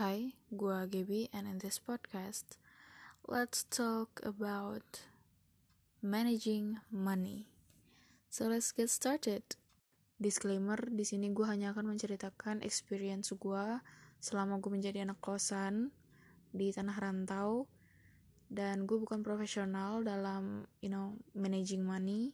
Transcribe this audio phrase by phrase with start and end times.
[0.00, 2.56] Hi, gua Gaby and in this podcast,
[3.28, 5.04] let's talk about
[6.00, 7.52] managing money.
[8.32, 9.44] So let's get started.
[10.16, 13.84] Disclaimer, di sini gue hanya akan menceritakan experience gue
[14.16, 15.92] selama gue menjadi anak kosan
[16.56, 17.68] di tanah rantau
[18.48, 22.32] dan gue bukan profesional dalam you know managing money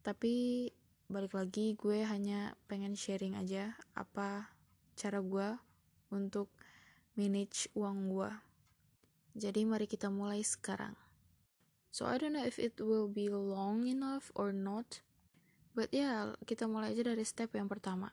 [0.00, 0.72] tapi
[1.12, 4.48] balik lagi gue hanya pengen sharing aja apa
[4.96, 5.67] cara gue
[6.12, 6.52] untuk
[7.16, 8.30] manage uang gue
[9.38, 10.96] jadi mari kita mulai sekarang
[11.90, 15.04] so I don't know if it will be long enough or not
[15.72, 18.10] but ya yeah, kita mulai aja dari step yang pertama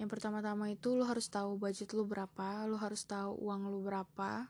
[0.00, 4.48] yang pertama-tama itu lo harus tahu budget lo berapa, lo harus tahu uang lo berapa,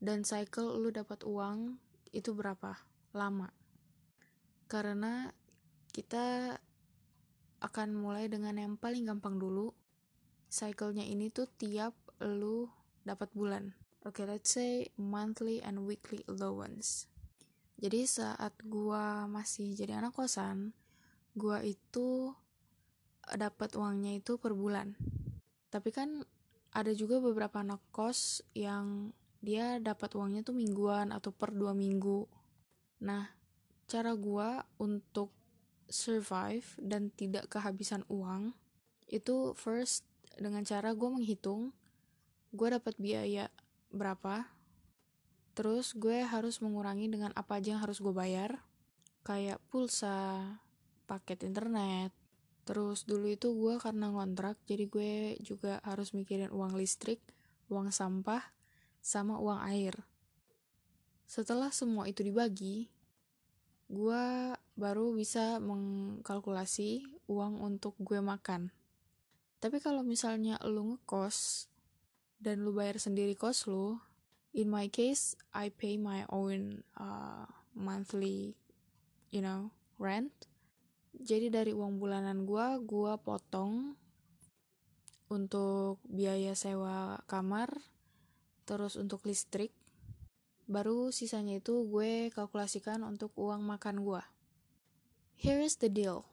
[0.00, 1.76] dan cycle lo dapat uang
[2.16, 2.80] itu berapa
[3.12, 3.52] lama.
[4.72, 5.28] Karena
[5.92, 6.56] kita
[7.60, 9.76] akan mulai dengan yang paling gampang dulu.
[10.48, 12.72] Cycle-nya ini tuh tiap lo
[13.04, 13.76] dapat bulan.
[14.06, 17.10] Oke, okay, let's say monthly and weekly allowance.
[17.76, 20.72] Jadi saat gua masih jadi anak kosan,
[21.36, 22.32] gua itu
[23.34, 24.94] dapat uangnya itu per bulan.
[25.68, 26.22] Tapi kan
[26.70, 29.10] ada juga beberapa anak kos yang
[29.42, 32.24] dia dapat uangnya tuh mingguan atau per dua minggu.
[33.02, 33.28] Nah,
[33.90, 35.34] cara gua untuk
[35.90, 38.54] survive dan tidak kehabisan uang
[39.06, 40.02] itu first
[40.36, 41.70] dengan cara gue menghitung
[42.56, 43.52] gue dapat biaya
[43.92, 44.48] berapa
[45.52, 48.64] terus gue harus mengurangi dengan apa aja yang harus gue bayar
[49.22, 50.42] kayak pulsa
[51.04, 52.10] paket internet
[52.66, 57.22] Terus dulu itu gue karena ngontrak, jadi gue juga harus mikirin uang listrik,
[57.70, 58.42] uang sampah,
[58.98, 59.94] sama uang air.
[61.30, 62.90] Setelah semua itu dibagi,
[63.86, 64.24] gue
[64.74, 68.74] baru bisa mengkalkulasi uang untuk gue makan.
[69.62, 71.70] Tapi kalau misalnya lu ngekos
[72.42, 74.00] dan lu bayar sendiri kos lu,
[74.52, 78.56] in my case, I pay my own uh, monthly,
[79.32, 80.32] you know, rent.
[81.16, 83.96] Jadi dari uang bulanan gue gue potong
[85.32, 87.72] untuk biaya sewa kamar
[88.68, 89.72] terus untuk listrik.
[90.68, 94.22] Baru sisanya itu gue kalkulasikan untuk uang makan gue
[95.36, 96.24] here is the deal.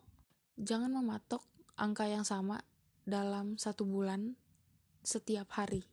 [0.55, 1.43] Jangan mematok
[1.75, 2.63] angka yang sama
[3.03, 4.39] dalam satu bulan
[5.03, 5.92] setiap hari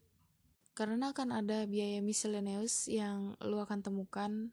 [0.80, 4.48] karena akan ada biaya miscellaneous yang lo akan temukan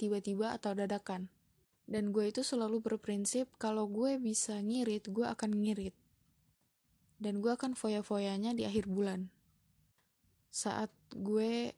[0.00, 1.28] tiba-tiba atau dadakan
[1.90, 5.90] dan gue itu selalu berprinsip kalau gue bisa ngirit, gue akan ngirit.
[7.18, 9.26] Dan gue akan foya-foyanya di akhir bulan.
[10.54, 11.74] Saat gue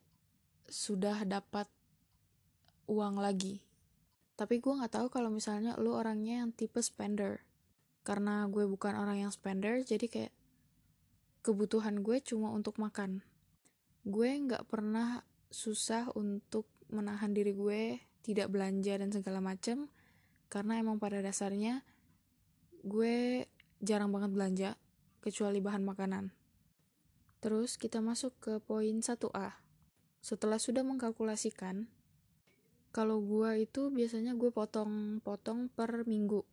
[0.69, 1.65] sudah dapat
[2.85, 3.65] uang lagi.
[4.37, 7.41] Tapi gue gak tahu kalau misalnya lo orangnya yang tipe spender.
[8.05, 10.33] Karena gue bukan orang yang spender, jadi kayak
[11.41, 13.25] kebutuhan gue cuma untuk makan.
[14.03, 19.91] Gue gak pernah susah untuk menahan diri gue tidak belanja dan segala macam
[20.53, 21.81] karena emang pada dasarnya
[22.83, 23.47] gue
[23.83, 24.71] jarang banget belanja
[25.23, 26.35] kecuali bahan makanan.
[27.43, 29.59] Terus kita masuk ke poin 1A.
[30.23, 31.91] Setelah sudah mengkalkulasikan,
[32.95, 36.47] kalau gue itu biasanya gue potong-potong per minggu.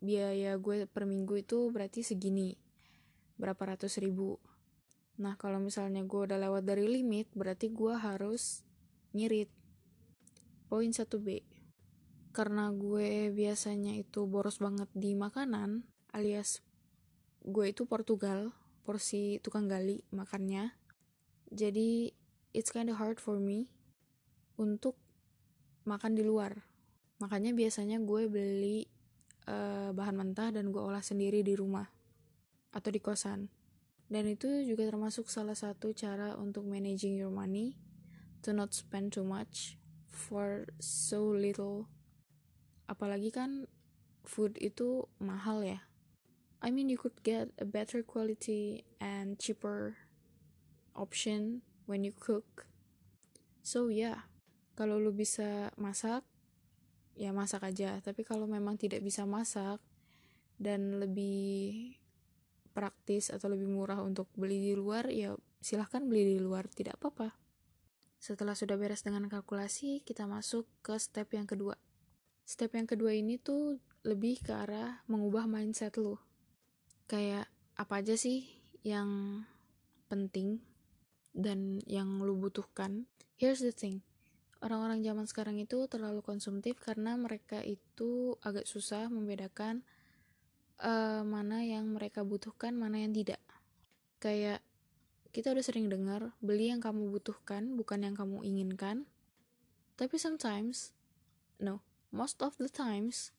[0.00, 2.56] Biaya gue per minggu itu berarti segini,
[3.36, 4.40] berapa ratus ribu.
[5.22, 8.66] Nah kalau misalnya gue udah lewat dari limit, berarti gue harus
[9.14, 9.48] ngirit.
[10.66, 11.52] Poin 1B
[12.32, 15.84] karena gue biasanya itu boros banget di makanan
[16.16, 16.64] alias
[17.44, 20.74] gue itu Portugal porsi tukang gali makannya.
[21.52, 22.10] Jadi
[22.56, 23.70] it's kind of hard for me
[24.58, 24.96] untuk
[25.84, 26.66] makan di luar.
[27.18, 28.86] Makanya biasanya gue beli
[29.46, 31.86] uh, bahan mentah dan gue olah sendiri di rumah
[32.72, 33.46] atau di kosan
[34.12, 37.80] dan itu juga termasuk salah satu cara untuk managing your money
[38.44, 39.80] to not spend too much
[40.12, 41.88] for so little.
[42.92, 43.64] Apalagi kan
[44.28, 45.88] food itu mahal ya.
[46.60, 49.96] I mean you could get a better quality and cheaper
[50.92, 52.68] option when you cook.
[53.64, 54.28] So yeah.
[54.72, 56.24] Kalau lu bisa masak
[57.16, 58.00] ya masak aja.
[58.04, 59.80] Tapi kalau memang tidak bisa masak
[60.56, 61.96] dan lebih
[62.72, 67.36] praktis atau lebih murah untuk beli di luar ya silahkan beli di luar tidak apa-apa.
[68.18, 71.78] Setelah sudah beres dengan kalkulasi kita masuk ke step yang kedua.
[72.42, 76.18] Step yang kedua ini tuh lebih ke arah mengubah mindset lu.
[77.06, 77.46] Kayak
[77.78, 78.46] apa aja sih
[78.82, 79.42] yang
[80.10, 80.62] penting
[81.30, 83.06] dan yang lu butuhkan?
[83.38, 84.02] Here's the thing.
[84.62, 89.82] Orang-orang zaman sekarang itu terlalu konsumtif karena mereka itu agak susah membedakan
[90.80, 93.42] uh, mana yang mereka butuhkan mana yang tidak
[94.22, 94.62] kayak
[95.32, 99.08] kita udah sering dengar beli yang kamu butuhkan bukan yang kamu inginkan.
[99.96, 100.92] Tapi sometimes,
[101.56, 101.80] no,
[102.12, 103.32] most of the times,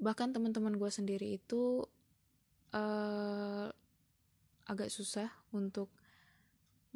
[0.00, 1.84] bahkan teman-teman gue sendiri itu
[2.72, 3.68] uh,
[4.64, 5.92] agak susah untuk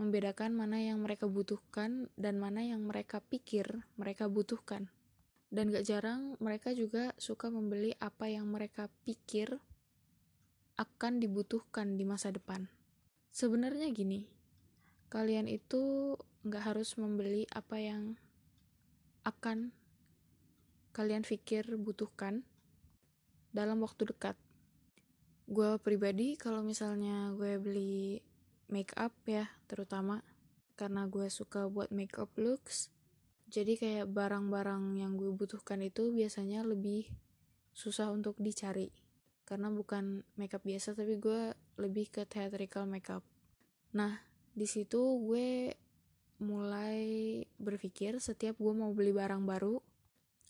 [0.01, 4.89] membedakan mana yang mereka butuhkan dan mana yang mereka pikir mereka butuhkan.
[5.53, 9.61] Dan gak jarang mereka juga suka membeli apa yang mereka pikir
[10.81, 12.73] akan dibutuhkan di masa depan.
[13.29, 14.25] Sebenarnya gini,
[15.13, 18.17] kalian itu nggak harus membeli apa yang
[19.23, 19.71] akan
[20.97, 22.43] kalian pikir butuhkan
[23.53, 24.35] dalam waktu dekat.
[25.47, 28.25] Gue pribadi kalau misalnya gue beli
[28.73, 30.25] make up ya, terutama
[30.81, 32.89] karena gue suka buat make up looks,
[33.53, 37.13] jadi kayak barang-barang yang gue butuhkan itu biasanya lebih
[37.77, 38.89] susah untuk dicari.
[39.45, 43.21] Karena bukan makeup biasa tapi gue lebih ke theatrical makeup.
[43.93, 44.25] Nah
[44.57, 45.77] di situ gue
[46.41, 47.05] mulai
[47.61, 49.77] berpikir setiap gue mau beli barang baru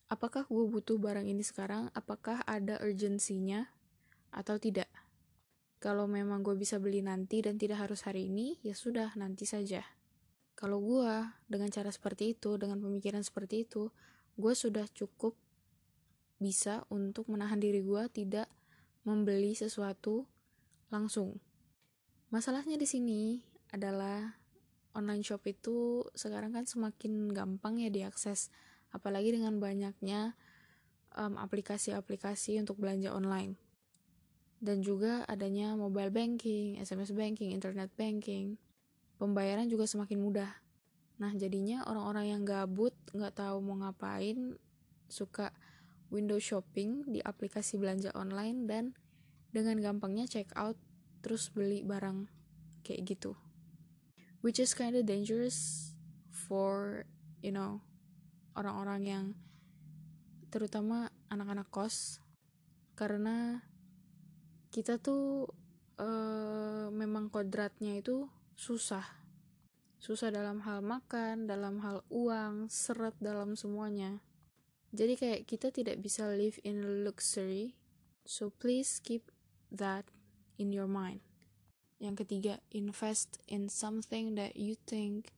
[0.06, 1.90] apakah gue butuh barang ini sekarang?
[1.98, 3.66] Apakah ada urgensinya
[4.30, 4.86] atau tidak?
[5.82, 9.82] Kalau memang gue bisa beli nanti dan tidak harus hari ini ya sudah nanti saja
[10.62, 11.10] kalau gue
[11.50, 13.90] dengan cara seperti itu dengan pemikiran seperti itu
[14.38, 15.34] gue sudah cukup
[16.38, 18.46] bisa untuk menahan diri gue tidak
[19.02, 20.26] membeli sesuatu
[20.94, 21.42] langsung.
[22.30, 23.42] Masalahnya di sini
[23.74, 24.38] adalah
[24.94, 28.54] online shop itu sekarang kan semakin gampang ya diakses,
[28.94, 30.38] apalagi dengan banyaknya
[31.16, 33.58] aplikasi-aplikasi um, untuk belanja online.
[34.62, 38.56] Dan juga adanya mobile banking, SMS banking, internet banking.
[39.22, 40.50] Pembayaran juga semakin mudah.
[41.22, 44.58] Nah, jadinya orang-orang yang gabut, nggak tahu mau ngapain,
[45.06, 45.54] suka
[46.10, 48.84] window shopping di aplikasi belanja online dan
[49.54, 50.74] dengan gampangnya check out
[51.22, 52.26] terus beli barang
[52.84, 53.32] kayak gitu
[54.42, 55.92] which is kind of dangerous
[56.28, 57.04] for
[57.40, 57.80] you know
[58.58, 59.24] orang-orang yang
[60.52, 62.20] terutama anak-anak kos
[62.92, 63.64] karena
[64.68, 65.48] kita tuh
[65.96, 69.04] uh, memang kodratnya itu susah
[70.02, 74.22] susah dalam hal makan dalam hal uang seret dalam semuanya
[74.92, 77.80] jadi kayak kita tidak bisa live in luxury.
[78.28, 79.32] So please keep
[79.72, 80.04] that
[80.60, 81.24] in your mind.
[81.96, 85.32] Yang ketiga, invest in something that you think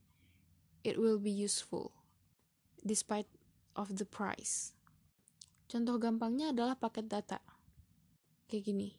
[0.83, 1.95] it will be useful
[2.83, 3.31] despite
[3.79, 4.75] of the price.
[5.71, 7.39] Contoh gampangnya adalah paket data.
[8.51, 8.91] Kayak gini.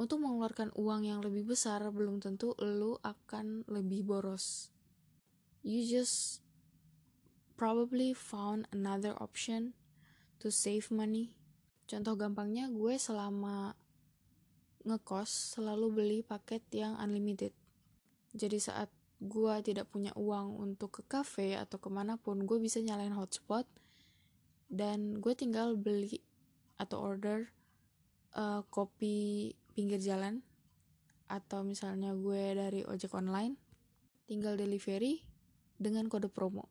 [0.00, 4.72] Untuk mengeluarkan uang yang lebih besar belum tentu lu akan lebih boros.
[5.60, 6.40] You just
[7.60, 9.76] probably found another option
[10.40, 11.36] to save money.
[11.84, 13.76] Contoh gampangnya gue selama
[14.88, 17.52] ngekos selalu beli paket yang unlimited.
[18.32, 18.88] Jadi saat
[19.20, 23.68] gue tidak punya uang untuk ke cafe atau ke mana pun, gue bisa nyalain hotspot
[24.72, 26.24] dan gue tinggal beli
[26.80, 27.52] atau order
[28.32, 30.42] uh, kopi pinggir jalan
[31.30, 33.54] atau misalnya gue dari ojek online
[34.26, 35.22] tinggal delivery
[35.78, 36.66] dengan kode promo.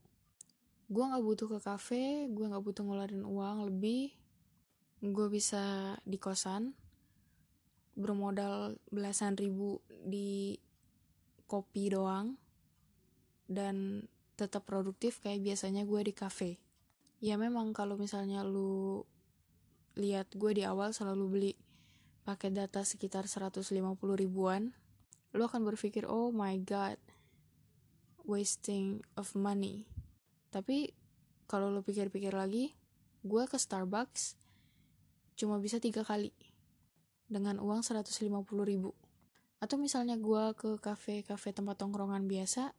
[0.92, 4.12] Gue nggak butuh ke kafe gue nggak butuh ngeluarin uang lebih.
[5.00, 6.76] Gue bisa di kosan
[8.00, 10.56] bermodal belasan ribu di
[11.50, 12.40] kopi doang
[13.50, 14.08] dan
[14.40, 16.52] tetap produktif kayak biasanya gue di kafe.
[17.20, 19.04] Ya memang kalau misalnya lu
[20.00, 21.54] lihat gue di awal selalu beli
[22.30, 23.74] pakai data sekitar 150
[24.14, 24.70] ribuan
[25.34, 27.02] lu akan berpikir oh my god
[28.22, 29.90] wasting of money
[30.50, 30.94] tapi
[31.50, 32.78] kalau lo pikir-pikir lagi,
[33.26, 34.38] gue ke Starbucks
[35.34, 36.30] cuma bisa tiga kali
[37.26, 38.22] dengan uang 150
[38.66, 38.94] ribu.
[39.58, 42.74] Atau misalnya gue ke kafe-kafe tempat tongkrongan biasa,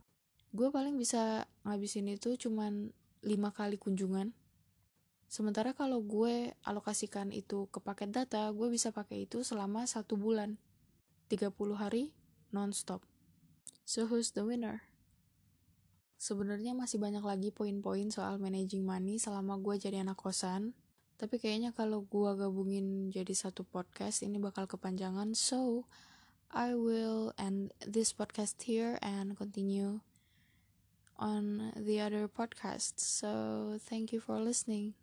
[0.54, 2.94] gue paling bisa ngabisin itu cuman
[3.26, 4.30] lima kali kunjungan.
[5.30, 10.58] Sementara kalau gue alokasikan itu ke paket data, gue bisa pakai itu selama satu bulan.
[11.30, 12.10] 30 hari
[12.50, 13.06] non-stop.
[13.86, 14.90] So who's the winner?
[16.18, 20.74] Sebenarnya masih banyak lagi poin-poin soal managing money selama gue jadi anak kosan.
[21.14, 25.38] Tapi kayaknya kalau gue gabungin jadi satu podcast ini bakal kepanjangan.
[25.38, 25.86] So,
[26.50, 30.02] I will end this podcast here and continue
[31.14, 32.98] on the other podcast.
[32.98, 34.99] So, thank you for listening.